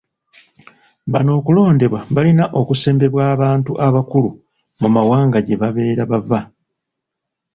Bano 1.11 1.31
okulondebwa 1.39 1.99
balina 2.15 2.45
okusembebwa 2.59 3.21
abantu 3.35 3.71
abakulu 3.87 4.29
mu 4.79 4.87
mawanga 4.95 5.39
gye 5.45 5.59
babeera 5.61 6.03
bava. 6.11 6.41